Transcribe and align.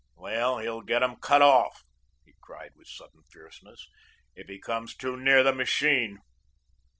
Well, 0.15 0.57
he'll 0.57 0.81
get 0.81 1.03
'em 1.03 1.17
cut 1.17 1.43
off," 1.43 1.83
he 2.25 2.33
cried 2.41 2.71
with 2.75 2.87
sudden 2.87 3.21
fierceness, 3.31 3.87
"if 4.33 4.47
he 4.47 4.57
comes 4.59 4.95
too 4.95 5.15
near 5.15 5.43
the 5.43 5.53
machine." 5.53 6.17